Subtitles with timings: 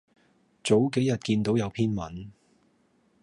[0.63, 2.31] 早幾日見到有篇文